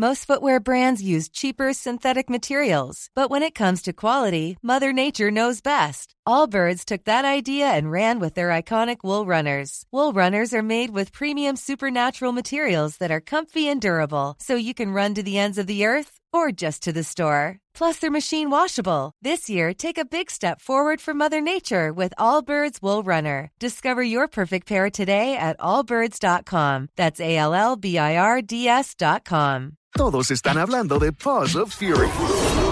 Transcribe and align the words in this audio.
Most 0.00 0.24
footwear 0.24 0.60
brands 0.60 1.02
use 1.02 1.28
cheaper 1.28 1.74
synthetic 1.74 2.30
materials, 2.30 3.10
but 3.14 3.28
when 3.28 3.42
it 3.42 3.54
comes 3.54 3.82
to 3.82 3.92
quality, 3.92 4.56
Mother 4.62 4.94
Nature 4.94 5.30
knows 5.30 5.60
best. 5.60 6.14
Allbirds 6.26 6.86
took 6.86 7.04
that 7.04 7.26
idea 7.26 7.66
and 7.66 7.90
ran 7.92 8.18
with 8.18 8.32
their 8.32 8.48
iconic 8.48 9.04
wool 9.04 9.26
runners. 9.26 9.84
Wool 9.92 10.14
runners 10.14 10.54
are 10.54 10.62
made 10.62 10.88
with 10.88 11.12
premium 11.12 11.56
supernatural 11.56 12.32
materials 12.32 12.96
that 12.96 13.10
are 13.10 13.20
comfy 13.20 13.68
and 13.68 13.78
durable, 13.78 14.36
so 14.38 14.54
you 14.54 14.72
can 14.72 14.90
run 14.90 15.12
to 15.16 15.22
the 15.22 15.36
ends 15.36 15.58
of 15.58 15.66
the 15.66 15.84
earth 15.84 16.18
or 16.32 16.50
just 16.50 16.82
to 16.84 16.94
the 16.94 17.04
store. 17.04 17.58
Plus, 17.80 17.96
they're 17.96 18.10
machine 18.10 18.50
washable. 18.50 19.12
This 19.22 19.48
year, 19.48 19.72
take 19.72 19.96
a 19.96 20.04
big 20.04 20.30
step 20.30 20.60
forward 20.60 21.00
for 21.00 21.14
Mother 21.14 21.40
Nature 21.40 21.94
with 21.94 22.12
Allbirds 22.18 22.82
Wool 22.82 23.02
Runner. 23.02 23.50
Discover 23.58 24.02
your 24.02 24.28
perfect 24.28 24.68
pair 24.68 24.90
today 24.90 25.34
at 25.34 25.58
allbirds.com. 25.58 26.88
That's 26.96 27.20
A 27.20 27.38
L 27.38 27.54
L 27.54 27.76
B 27.76 27.96
I 27.96 28.18
R 28.18 28.42
D 28.42 28.68
S.com. 28.68 29.78
Todos 29.96 30.30
están 30.30 30.58
hablando 30.58 30.98
de 30.98 31.10
Paws 31.10 31.56
of 31.56 31.72
Fury. 31.72 32.10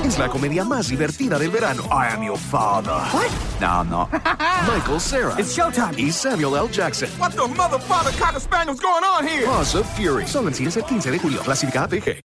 Es 0.04 0.18
la 0.18 0.28
comedia 0.28 0.62
más 0.62 0.90
divertida 0.90 1.38
del 1.38 1.52
verano. 1.52 1.84
I 1.90 2.08
am 2.12 2.22
your 2.22 2.36
father. 2.36 3.00
What? 3.10 3.32
No, 3.62 3.82
no. 3.84 4.10
Michael 4.68 5.00
Sarah. 5.00 5.34
It's 5.38 5.56
showtime. 5.56 5.96
Y 5.96 6.10
Samuel 6.10 6.54
L. 6.54 6.68
Jackson. 6.68 7.08
What 7.18 7.32
the 7.32 7.48
mother, 7.48 7.78
father, 7.78 8.10
cocker 8.22 8.40
spaniel's 8.40 8.80
going 8.80 9.04
on 9.04 9.26
here? 9.26 9.46
Paws 9.46 9.74
of 9.74 9.88
Fury. 9.96 10.26
Solo 10.26 10.48
en 10.48 10.54
cines 10.54 10.76
el 10.76 10.84
15 10.84 11.10
de 11.10 11.18
julio. 11.18 11.40
Clasificada 11.40 11.88
PG. 11.88 12.20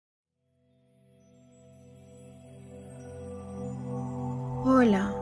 Hola, 4.75 5.13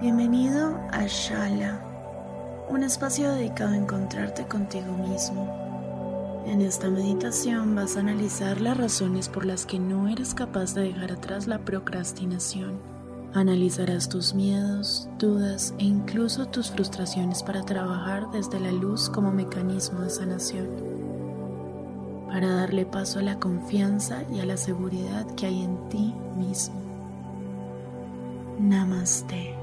bienvenido 0.00 0.74
a 0.92 1.04
Shala, 1.06 1.78
un 2.70 2.82
espacio 2.82 3.30
dedicado 3.34 3.72
a 3.72 3.76
encontrarte 3.76 4.46
contigo 4.46 4.90
mismo. 4.94 6.42
En 6.46 6.62
esta 6.62 6.88
meditación 6.88 7.74
vas 7.74 7.96
a 7.98 8.00
analizar 8.00 8.62
las 8.62 8.78
razones 8.78 9.28
por 9.28 9.44
las 9.44 9.66
que 9.66 9.78
no 9.78 10.08
eres 10.08 10.32
capaz 10.32 10.74
de 10.74 10.84
dejar 10.84 11.12
atrás 11.12 11.46
la 11.46 11.58
procrastinación. 11.58 12.80
Analizarás 13.34 14.08
tus 14.08 14.32
miedos, 14.32 15.10
dudas 15.18 15.74
e 15.78 15.84
incluso 15.84 16.46
tus 16.46 16.70
frustraciones 16.70 17.42
para 17.42 17.66
trabajar 17.66 18.30
desde 18.30 18.58
la 18.58 18.72
luz 18.72 19.10
como 19.10 19.30
mecanismo 19.30 20.00
de 20.00 20.08
sanación. 20.08 20.66
Para 22.28 22.54
darle 22.54 22.86
paso 22.86 23.18
a 23.18 23.22
la 23.22 23.38
confianza 23.38 24.22
y 24.32 24.40
a 24.40 24.46
la 24.46 24.56
seguridad 24.56 25.26
que 25.34 25.44
hay 25.44 25.62
en 25.62 25.88
ti 25.90 26.14
mismo. 26.38 26.87
Namaste. 28.58 29.54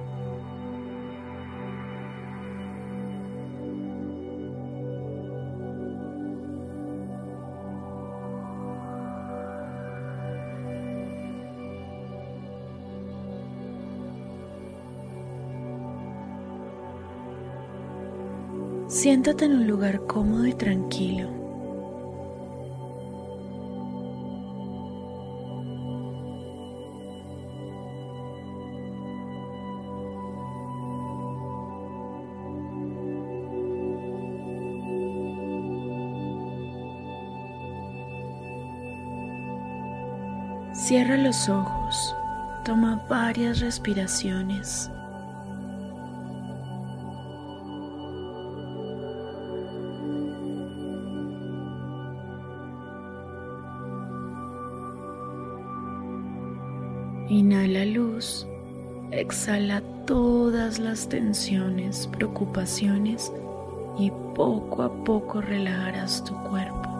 Siéntate 18.87 19.45
en 19.45 19.51
un 19.51 19.67
lugar 19.67 20.05
cómodo 20.07 20.47
y 20.47 20.53
tranquilo. 20.53 21.44
Cierra 40.85 41.17
los 41.17 41.49
ojos, 41.49 42.15
toma 42.63 43.03
varias 43.09 43.59
respiraciones. 43.59 44.91
Inhala 57.29 57.85
luz, 57.85 58.45
exhala 59.09 59.81
todas 60.05 60.77
las 60.77 61.09
tensiones, 61.09 62.05
preocupaciones 62.15 63.33
y 63.97 64.11
poco 64.35 64.83
a 64.83 65.03
poco 65.03 65.41
relajarás 65.41 66.23
tu 66.23 66.35
cuerpo. 66.43 66.94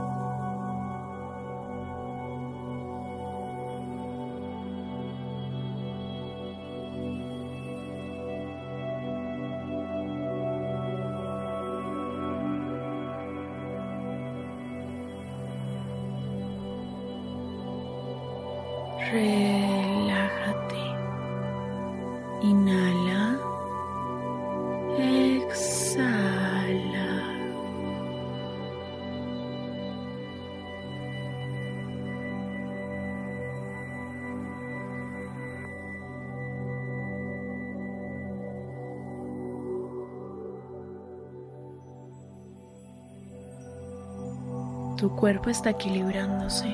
Tu 44.98 45.14
cuerpo 45.14 45.50
está 45.50 45.72
equilibrándose. 45.72 46.74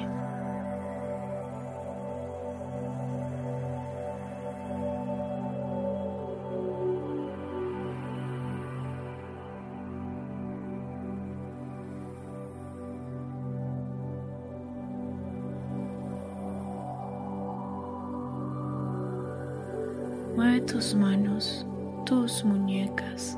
Mueve 20.36 20.62
tus 20.62 20.94
manos, 20.94 21.66
tus 22.06 22.46
muñecas. 22.46 23.36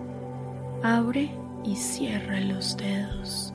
Abre 0.84 1.32
y 1.64 1.78
cierra 1.78 2.42
los 2.42 2.76
dedos. 2.76 3.53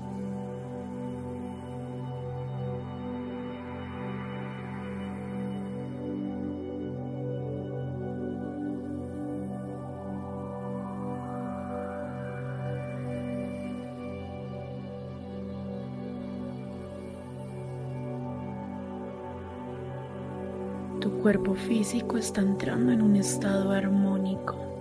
Cuerpo 21.29 21.55
físico 21.55 22.17
está 22.17 22.41
entrando 22.41 22.91
en 22.91 23.03
un 23.03 23.15
estado 23.15 23.73
armónico. 23.73 24.78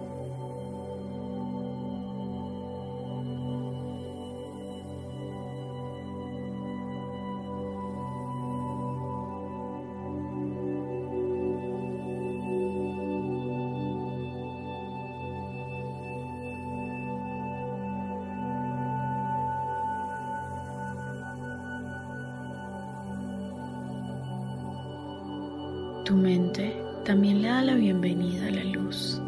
Mente 26.18 26.76
también 27.06 27.42
le 27.42 27.48
da 27.48 27.62
la 27.62 27.76
bienvenida 27.76 28.48
a 28.48 28.52
la 28.52 28.64
luz. 28.66 29.22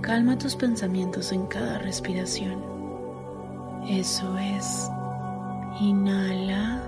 Calma 0.00 0.38
tus 0.38 0.56
pensamientos 0.56 1.32
en 1.32 1.46
cada 1.48 1.78
respiración. 1.80 2.64
Eso 3.88 4.38
es. 4.38 4.90
Inhala. 5.80 6.82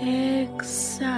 Exhala. 0.00 1.12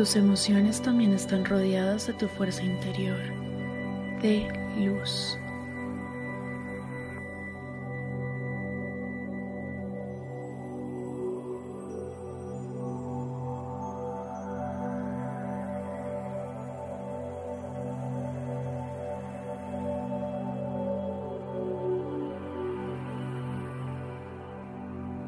Tus 0.00 0.16
emociones 0.16 0.80
también 0.80 1.12
están 1.12 1.44
rodeadas 1.44 2.06
de 2.06 2.14
tu 2.14 2.26
fuerza 2.26 2.62
interior, 2.62 3.18
de 4.22 4.48
luz. 4.78 5.38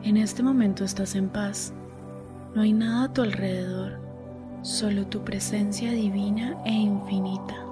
En 0.02 0.16
este 0.16 0.42
momento 0.42 0.82
estás 0.84 1.14
en 1.14 1.28
paz. 1.28 1.74
No 2.54 2.62
hay 2.62 2.72
nada 2.72 3.04
a 3.04 3.12
tu 3.12 3.20
alrededor, 3.20 4.01
solo 4.62 5.04
tu 5.06 5.20
presencia 5.22 5.90
divina 5.90 6.62
e 6.64 6.72
infinita. 6.72 7.71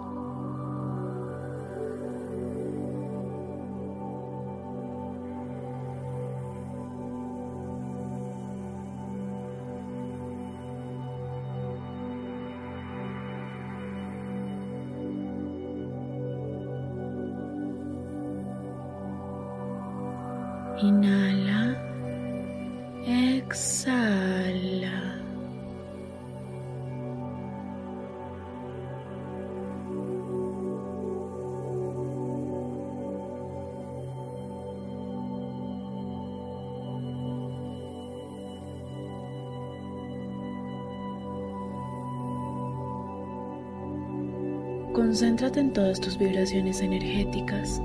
Concéntrate 45.00 45.61
en 45.61 45.73
todas 45.73 45.99
tus 45.99 46.19
vibraciones 46.19 46.82
energéticas. 46.82 47.81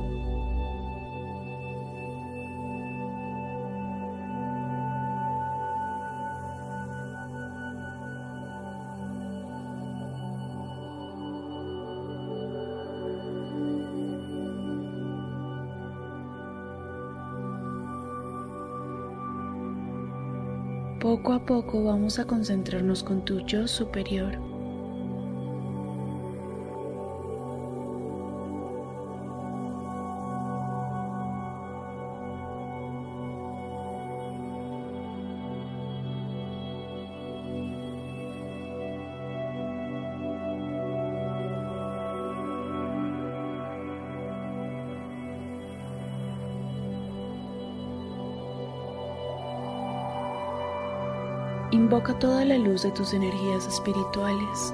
Poco 21.00 21.32
a 21.32 21.46
poco 21.46 21.82
vamos 21.86 22.20
a 22.20 22.26
concentrarnos 22.26 23.04
con 23.04 23.24
tu 23.24 23.40
yo 23.46 23.70
superior. 23.70 24.55
Invoca 51.76 52.18
toda 52.18 52.46
la 52.46 52.58
luz 52.58 52.84
de 52.84 52.92
tus 52.92 53.14
energías 53.14 53.68
espirituales. 53.68 54.74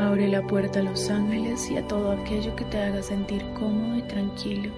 Abre 0.00 0.26
la 0.26 0.44
puerta 0.44 0.80
a 0.80 0.82
los 0.82 1.08
ángeles 1.08 1.70
y 1.70 1.76
a 1.76 1.86
todo 1.86 2.10
aquello 2.10 2.56
que 2.56 2.64
te 2.64 2.82
haga 2.82 3.00
sentir 3.00 3.40
cómodo 3.54 3.96
y 3.96 4.02
tranquilo. 4.02 4.72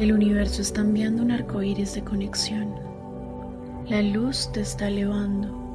El 0.00 0.12
universo 0.12 0.62
está 0.62 0.80
enviando 0.80 1.22
un 1.22 1.30
arco 1.30 1.62
iris 1.62 1.92
de 1.92 2.02
conexión. 2.02 2.74
La 3.86 4.00
luz 4.00 4.50
te 4.50 4.62
está 4.62 4.88
elevando. 4.88 5.69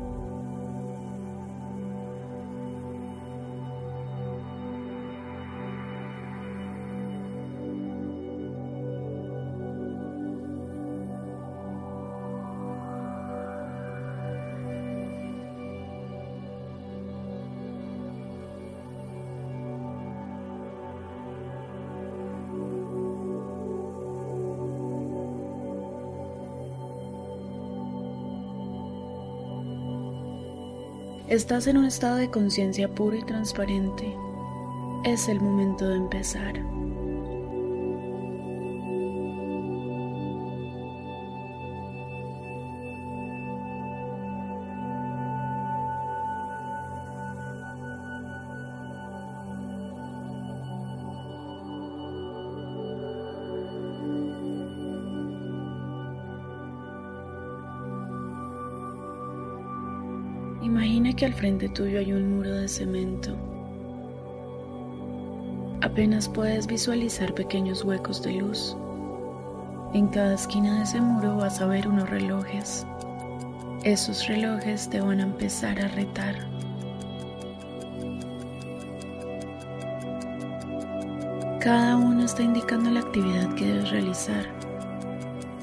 Estás 31.28 31.66
en 31.66 31.78
un 31.78 31.86
estado 31.86 32.18
de 32.18 32.30
conciencia 32.30 32.88
puro 32.88 33.16
y 33.16 33.24
transparente. 33.24 34.16
Es 35.06 35.28
el 35.28 35.42
momento 35.42 35.90
de 35.90 35.96
empezar. 35.96 36.54
Imagina 60.66 61.14
que 61.14 61.28
al 61.28 61.34
frente 61.36 61.69
tuyo 61.69 62.00
hay 62.00 62.12
un 62.12 62.38
muro 62.38 62.52
de 62.52 62.68
cemento. 62.68 63.38
Apenas 65.81 66.28
puedes 66.28 66.66
visualizar 66.66 67.36
pequeños 67.36 67.84
huecos 67.84 68.24
de 68.24 68.34
luz. 68.34 68.76
En 69.94 70.07
cada 70.07 70.34
esquina 70.34 70.78
de 70.78 70.84
ese 70.86 71.00
muro 71.00 71.36
vas 71.38 71.62
a 71.62 71.68
ver 71.68 71.88
unos 71.88 72.10
relojes. 72.10 72.84
Esos 73.84 74.28
relojes 74.28 74.90
te 74.90 75.00
van 75.02 75.19
a 75.19 75.24
empezar 75.26 75.80
a 75.80 75.88
retar. 75.90 76.36
Cada 81.60 81.95
uno 81.95 82.26
está 82.26 82.42
indicando 82.42 82.90
la 82.90 83.02
actividad 83.02 83.54
que 83.54 83.68
debes 83.68 83.92
realizar. 83.92 84.48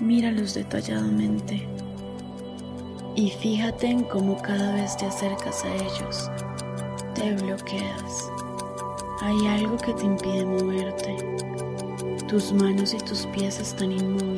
Míralos 0.01 0.55
detalladamente 0.55 1.72
y 3.15 3.31
fíjate 3.31 3.89
en 3.89 4.05
cómo 4.05 4.41
cada 4.41 4.75
vez 4.75 4.97
te 4.97 5.07
acercas 5.07 5.65
a 5.65 5.75
ellos, 5.75 6.31
te 7.15 7.35
bloqueas. 7.35 8.31
Hay 9.21 9.47
algo 9.49 9.77
que 9.77 9.93
te 9.93 10.05
impide 10.05 10.45
moverte. 10.45 11.17
Tus 12.27 12.53
manos 12.53 12.95
y 12.95 12.99
tus 12.99 13.27
pies 13.27 13.61
están 13.61 13.93
inmóviles. 13.93 14.32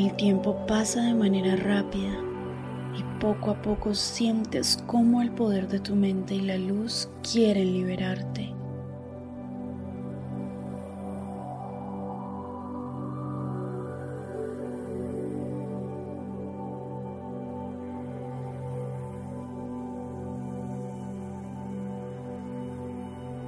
El 0.00 0.16
tiempo 0.16 0.56
pasa 0.66 1.02
de 1.02 1.12
manera 1.12 1.56
rápida 1.56 2.16
y 2.98 3.02
poco 3.20 3.50
a 3.50 3.60
poco 3.60 3.94
sientes 3.94 4.82
cómo 4.86 5.20
el 5.20 5.30
poder 5.30 5.68
de 5.68 5.78
tu 5.78 5.94
mente 5.94 6.34
y 6.36 6.40
la 6.40 6.56
luz 6.56 7.10
quieren 7.22 7.74
liberarte. 7.74 8.54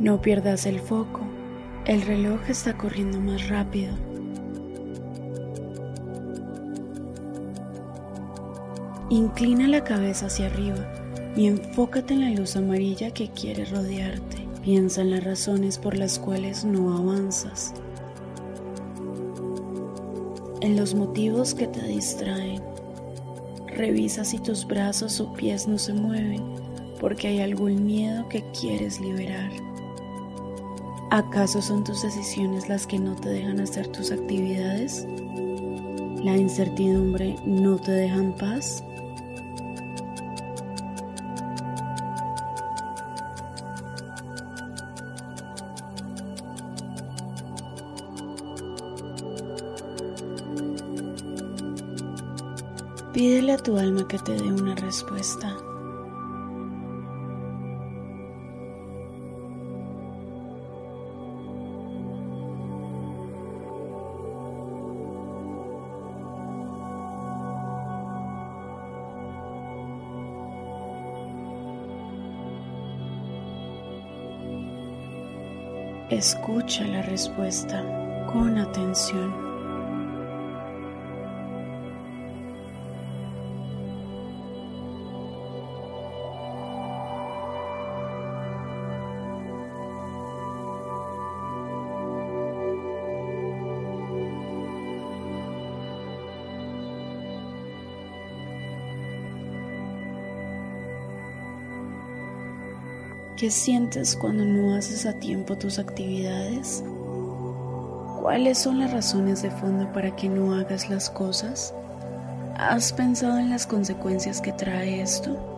No 0.01 0.21
pierdas 0.21 0.67
el 0.67 0.81
foco, 0.81 1.23
el 1.87 2.03
reloj 2.03 2.43
está 2.51 2.77
corriendo 2.77 3.19
más 3.21 3.49
rápido. 3.49 4.12
Inclina 9.13 9.69
la 9.69 9.85
cabeza 9.85 10.25
hacia 10.25 10.47
arriba 10.47 10.91
y 11.37 11.47
enfócate 11.47 12.15
en 12.15 12.21
la 12.23 12.31
luz 12.31 12.57
amarilla 12.57 13.11
que 13.11 13.29
quiere 13.29 13.67
rodearte. 13.67 14.49
Piensa 14.63 15.03
en 15.03 15.11
las 15.11 15.23
razones 15.23 15.77
por 15.77 15.99
las 15.99 16.19
cuales 16.19 16.65
no 16.65 16.97
avanzas, 16.97 17.75
en 20.63 20.77
los 20.77 20.95
motivos 20.95 21.53
que 21.55 21.67
te 21.67 21.87
distraen. 21.87 22.63
Revisa 23.67 24.25
si 24.25 24.39
tus 24.39 24.67
brazos 24.67 25.21
o 25.21 25.31
pies 25.35 25.69
no 25.69 25.77
se 25.77 25.93
mueven 25.93 26.43
porque 26.99 27.29
hay 27.29 27.41
algún 27.41 27.85
miedo 27.85 28.27
que 28.31 28.43
quieres 28.59 28.99
liberar. 28.99 29.51
¿Acaso 31.11 31.61
son 31.61 31.85
tus 31.85 32.01
decisiones 32.01 32.67
las 32.71 32.87
que 32.87 32.99
no 32.99 33.15
te 33.17 33.29
dejan 33.29 33.61
hacer 33.61 33.89
tus 33.89 34.11
actividades? 34.11 35.07
¿La 36.25 36.35
incertidumbre 36.35 37.37
no 37.45 37.77
te 37.77 37.93
deja 37.93 38.17
en 38.17 38.33
paz? 38.33 38.83
Pídele 53.13 53.53
a 53.53 53.59
tu 53.59 53.77
alma 53.77 54.09
que 54.09 54.19
te 54.19 54.33
dé 54.33 54.51
una 54.51 54.75
respuesta. 54.75 55.55
Escucha 76.09 76.85
la 76.85 77.03
respuesta 77.03 77.83
con 78.33 78.57
atención. 78.57 79.52
¿Qué 103.43 103.51
sientes 103.51 104.15
cuando 104.15 104.45
no 104.45 104.77
haces 104.77 105.05
a 105.05 105.15
tiempo 105.15 105.59
tus 105.59 105.81
actividades? 105.81 106.85
¿Cuáles 108.21 108.57
son 108.59 108.79
las 108.79 108.93
razones 108.93 109.43
de 109.43 109.51
fondo 109.51 109.93
para 109.93 110.15
que 110.15 110.29
no 110.29 110.55
hagas 110.55 110.89
las 110.89 111.11
cosas? 111.11 111.75
¿Has 112.55 112.93
pensado 112.93 113.39
en 113.39 113.51
las 113.51 113.67
consecuencias 113.67 114.41
que 114.41 114.53
trae 114.53 115.03
esto? 115.03 115.52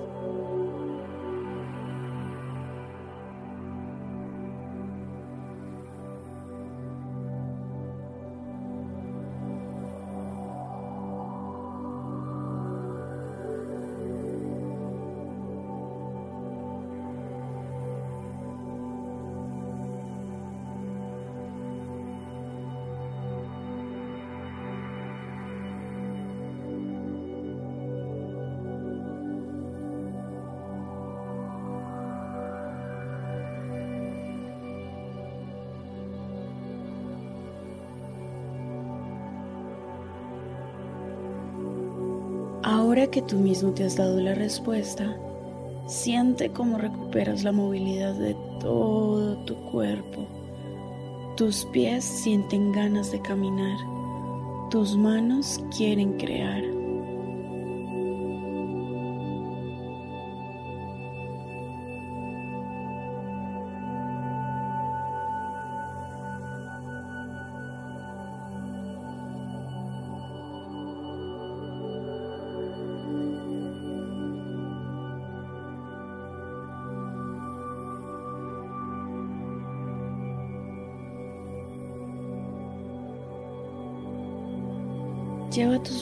Ahora 42.94 43.10
que 43.10 43.22
tú 43.22 43.38
mismo 43.38 43.72
te 43.72 43.82
has 43.82 43.96
dado 43.96 44.20
la 44.20 44.36
respuesta, 44.36 45.16
siente 45.88 46.50
cómo 46.50 46.78
recuperas 46.78 47.42
la 47.42 47.50
movilidad 47.50 48.14
de 48.14 48.36
todo 48.60 49.36
tu 49.38 49.56
cuerpo. 49.72 50.28
Tus 51.36 51.64
pies 51.72 52.04
sienten 52.04 52.70
ganas 52.70 53.10
de 53.10 53.20
caminar. 53.20 53.76
Tus 54.70 54.96
manos 54.96 55.60
quieren 55.76 56.18
crear. 56.18 56.62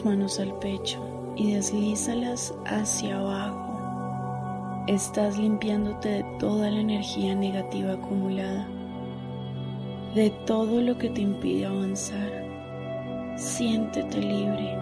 Manos 0.05 0.41
al 0.41 0.53
pecho 0.59 1.01
y 1.37 1.53
deslízalas 1.53 2.55
hacia 2.67 3.19
abajo. 3.19 4.85
Estás 4.89 5.39
limpiándote 5.39 6.09
de 6.09 6.25
toda 6.39 6.71
la 6.71 6.81
energía 6.81 7.35
negativa 7.35 7.95
acumulada, 7.95 8.67
de 10.15 10.31
todo 10.47 10.81
lo 10.81 10.99
que 10.99 11.11
te 11.11 11.21
impide 11.21 11.67
avanzar. 11.67 12.43
Siéntete 13.37 14.19
libre. 14.19 14.77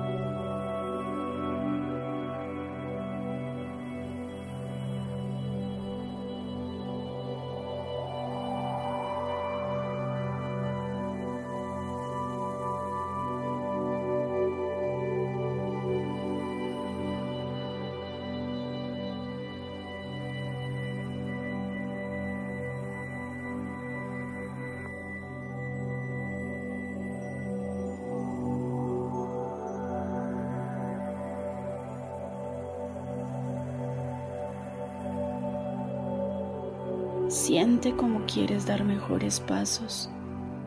Como 37.97 38.27
quieres 38.27 38.67
dar 38.67 38.85
mejores 38.85 39.41
pasos. 39.41 40.11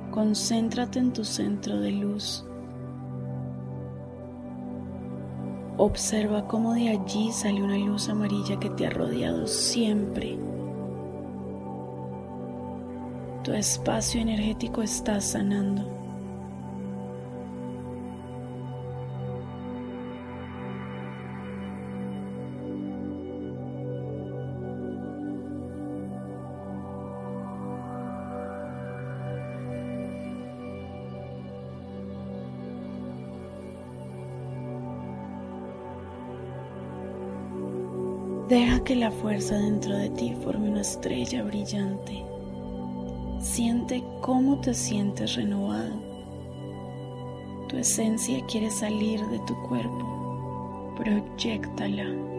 Concéntrate 0.09 0.97
en 0.97 1.13
tu 1.13 1.23
centro 1.23 1.79
de 1.79 1.91
luz. 1.91 2.43
Observa 5.77 6.47
cómo 6.47 6.73
de 6.73 6.89
allí 6.89 7.31
sale 7.31 7.61
una 7.61 7.77
luz 7.77 8.09
amarilla 8.09 8.59
que 8.59 8.71
te 8.71 8.87
ha 8.87 8.89
rodeado 8.89 9.45
siempre. 9.45 10.39
Tu 13.43 13.53
espacio 13.53 14.19
energético 14.19 14.81
está 14.81 15.21
sanando. 15.21 16.02
Que 38.85 38.95
la 38.97 39.11
fuerza 39.11 39.55
dentro 39.55 39.95
de 39.95 40.09
ti 40.09 40.35
forme 40.43 40.69
una 40.69 40.81
estrella 40.81 41.41
brillante. 41.41 42.21
Siente 43.39 44.03
cómo 44.19 44.59
te 44.59 44.73
sientes 44.73 45.35
renovado. 45.35 46.01
Tu 47.69 47.77
esencia 47.77 48.45
quiere 48.45 48.69
salir 48.69 49.21
de 49.27 49.39
tu 49.47 49.55
cuerpo. 49.69 50.93
Proyectala. 50.97 52.32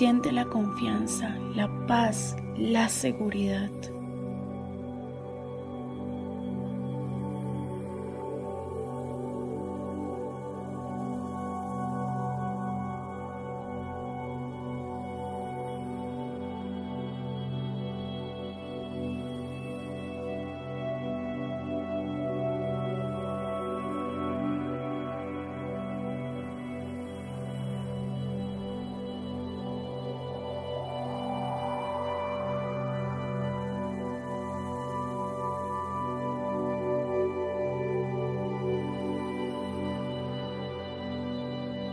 Siente 0.00 0.32
la 0.32 0.46
confianza, 0.46 1.36
la 1.54 1.68
paz, 1.86 2.34
la 2.56 2.88
seguridad. 2.88 3.70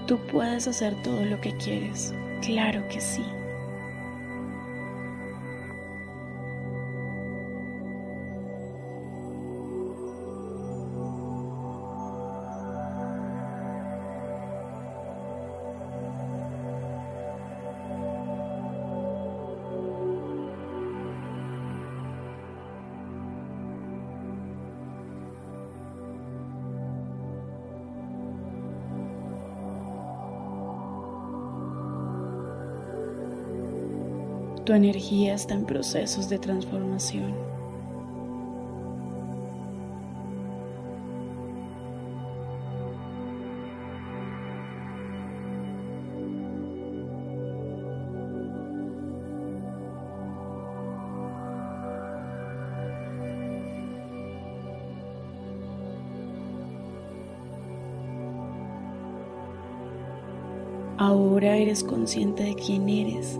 Tú 0.07 0.17
puedes 0.19 0.67
hacer 0.69 0.95
todo 1.03 1.25
lo 1.25 1.39
que 1.41 1.51
quieres, 1.57 2.13
claro 2.41 2.87
que 2.87 3.01
sí. 3.01 3.25
Tu 34.67 34.73
energía 34.73 35.33
está 35.33 35.53
en 35.53 35.63
procesos 35.63 36.27
de 36.27 36.39
transformación. 36.39 37.33
Ahora 60.97 61.55
eres 61.55 61.85
consciente 61.85 62.43
de 62.43 62.55
quién 62.55 62.89
eres 62.89 63.39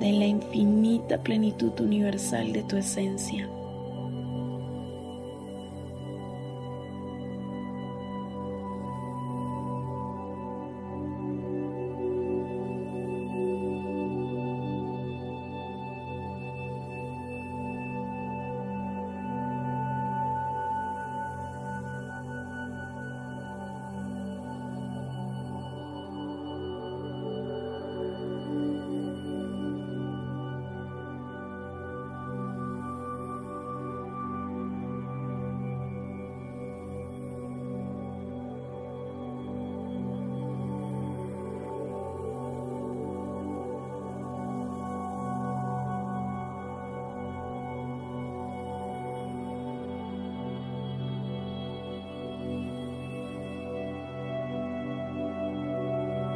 de 0.00 0.12
la 0.12 0.26
infinita 0.26 1.18
plenitud 1.18 1.78
universal 1.78 2.52
de 2.52 2.62
tu 2.62 2.76
esencia. 2.76 3.48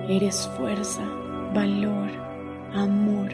Eres 0.06 0.46
fuerza, 0.58 1.02
valor, 1.54 2.10
amor. 2.74 3.32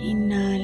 Inhala. 0.00 0.61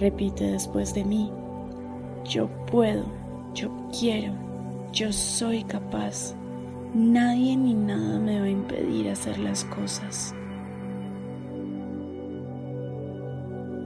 Repite 0.00 0.44
después 0.44 0.94
de 0.94 1.04
mí. 1.04 1.30
Yo 2.24 2.48
puedo, 2.70 3.04
yo 3.52 3.68
quiero, 3.98 4.32
yo 4.92 5.12
soy 5.12 5.64
capaz. 5.64 6.37
Nadie 6.98 7.56
ni 7.56 7.74
nada 7.74 8.18
me 8.18 8.40
va 8.40 8.46
a 8.46 8.50
impedir 8.50 9.08
hacer 9.08 9.38
las 9.38 9.64
cosas. 9.66 10.34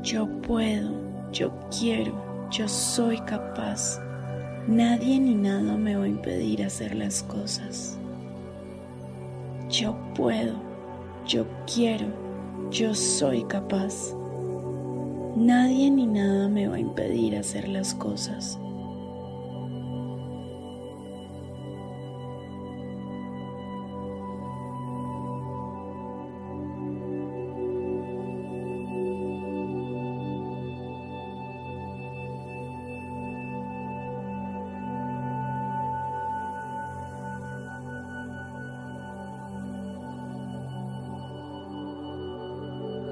Yo 0.03 0.27
puedo, 0.41 0.93
yo 1.31 1.53
quiero, 1.79 2.15
yo 2.51 2.67
soy 2.67 3.19
capaz. 3.19 4.01
Nadie 4.67 5.21
ni 5.21 5.35
nada 5.35 5.77
me 5.77 5.95
va 5.95 6.05
a 6.05 6.09
impedir 6.09 6.65
hacer 6.65 6.95
las 6.95 7.23
cosas. 7.25 7.99
Yo 9.69 9.95
puedo, 10.15 10.55
yo 11.27 11.45
quiero, 11.67 12.07
yo 12.71 12.95
soy 12.95 13.45
capaz. 13.45 14.15
Nadie 15.37 15.91
ni 15.91 16.07
nada 16.07 16.49
me 16.49 16.67
va 16.67 16.77
a 16.77 16.81
impedir 16.81 17.37
hacer 17.37 17.69
las 17.69 17.93
cosas. 17.95 18.59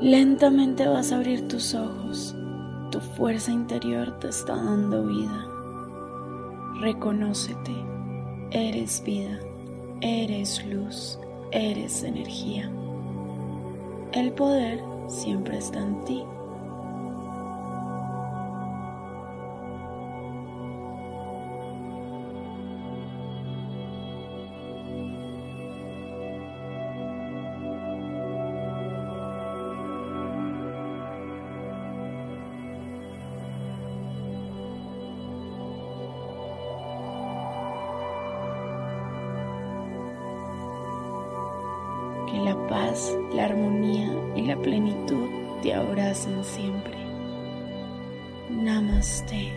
Lentamente 0.00 0.88
vas 0.88 1.12
a 1.12 1.16
abrir 1.16 1.46
tus 1.46 1.74
ojos. 1.74 2.34
Tu 2.90 3.00
fuerza 3.00 3.52
interior 3.52 4.18
te 4.18 4.28
está 4.28 4.56
dando 4.56 5.04
vida. 5.04 5.46
Reconócete. 6.80 7.74
Eres 8.50 9.02
vida. 9.04 9.38
Eres 10.00 10.64
luz. 10.64 11.18
Eres 11.52 12.02
energía. 12.02 12.70
El 14.12 14.32
poder 14.32 14.82
siempre 15.06 15.58
está 15.58 15.80
en 15.80 16.02
ti. 16.06 16.24
Que 42.30 42.38
la 42.38 42.54
paz, 42.68 43.12
la 43.34 43.46
armonía 43.46 44.08
y 44.36 44.42
la 44.42 44.56
plenitud 44.56 45.28
te 45.62 45.74
abracen 45.74 46.44
siempre. 46.44 46.96
Namaste. 48.50 49.52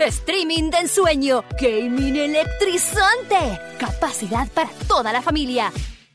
Streaming 0.00 0.70
de 0.70 0.78
ensueño, 0.78 1.44
gaming 1.60 2.16
electrizante, 2.16 3.60
capacidad 3.78 4.48
para 4.48 4.70
toda 4.88 5.12
la 5.12 5.22
familia. 5.22 5.70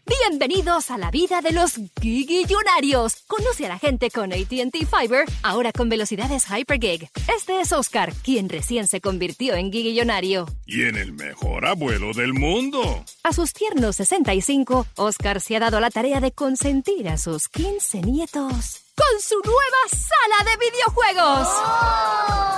Bienvenidos 0.08 0.90
a 0.90 0.98
la 0.98 1.12
vida 1.12 1.42
de 1.42 1.52
los 1.52 1.74
gigillonarios. 2.00 3.24
Conoce 3.28 3.66
a 3.66 3.70
la 3.70 3.78
gente 3.78 4.10
con 4.10 4.32
ATT 4.32 4.74
Fiber, 4.90 5.26
ahora 5.44 5.74
con 5.74 5.90
velocidades 5.90 6.46
Hypergig. 6.46 7.10
Este 7.36 7.60
es 7.60 7.74
Oscar, 7.74 8.14
quien 8.24 8.48
recién 8.48 8.88
se 8.88 9.02
convirtió 9.02 9.56
en 9.56 9.70
gigillonario. 9.70 10.46
Y 10.66 10.84
en 10.84 10.96
el 10.96 11.12
mejor 11.12 11.66
abuelo 11.66 12.14
del 12.14 12.34
mundo. 12.34 13.04
A 13.24 13.34
sus 13.34 13.52
tiernos 13.52 13.98
65, 13.98 14.88
Oscar 14.96 15.42
se 15.42 15.58
ha 15.58 15.60
dado 15.60 15.82
la 15.82 15.90
tarea 15.90 16.22
de 16.22 16.32
consentir 16.32 17.10
a 17.10 17.18
sus 17.18 17.50
15 17.50 18.02
nietos 18.02 18.84
con 18.96 19.22
su 19.22 19.36
nueva 19.44 19.82
sala 19.90 20.50
de 20.50 20.58
videojuegos. 20.70 22.57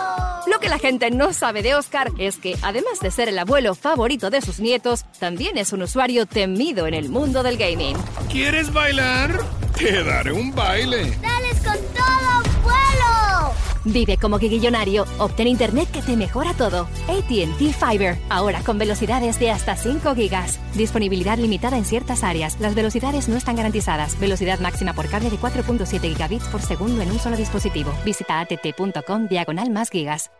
Lo 0.49 0.59
que 0.59 0.69
la 0.69 0.79
gente 0.79 1.11
no 1.11 1.31
sabe 1.31 1.61
de 1.61 1.75
Oscar 1.75 2.11
es 2.17 2.37
que, 2.37 2.57
además 2.63 2.99
de 3.01 3.11
ser 3.11 3.29
el 3.29 3.37
abuelo 3.37 3.75
favorito 3.75 4.31
de 4.31 4.41
sus 4.41 4.59
nietos, 4.59 5.05
también 5.19 5.59
es 5.59 5.73
un 5.73 5.83
usuario 5.83 6.25
temido 6.25 6.87
en 6.87 6.95
el 6.95 7.09
mundo 7.09 7.43
del 7.43 7.55
gaming. 7.55 7.95
¿Quieres 8.31 8.73
bailar? 8.73 9.39
Te 9.77 10.03
daré 10.03 10.31
un 10.31 10.53
baile. 10.53 11.15
¡Dales 11.21 11.59
con 11.63 11.75
todo, 11.93 12.29
abuelo! 12.63 13.53
Vive 13.85 14.17
como 14.17 14.39
guiguillonario. 14.39 15.05
Obtén 15.19 15.47
internet 15.47 15.91
que 15.91 16.01
te 16.01 16.17
mejora 16.17 16.55
todo. 16.55 16.87
ATT 17.07 17.61
Fiber. 17.71 18.17
Ahora 18.29 18.61
con 18.61 18.79
velocidades 18.79 19.39
de 19.39 19.51
hasta 19.51 19.75
5 19.75 20.15
gigas. 20.15 20.59
Disponibilidad 20.73 21.37
limitada 21.37 21.77
en 21.77 21.85
ciertas 21.85 22.23
áreas. 22.23 22.59
Las 22.59 22.73
velocidades 22.73 23.29
no 23.29 23.37
están 23.37 23.55
garantizadas. 23.55 24.19
Velocidad 24.19 24.59
máxima 24.59 24.93
por 24.93 25.07
cable 25.09 25.29
de 25.29 25.37
4.7 25.37 26.01
gigabits 26.01 26.47
por 26.47 26.61
segundo 26.61 27.03
en 27.03 27.11
un 27.11 27.19
solo 27.19 27.37
dispositivo. 27.37 27.93
Visita 28.03 28.39
att.com 28.39 29.27
diagonal 29.27 29.69
más 29.69 29.91
gigas. 29.91 30.31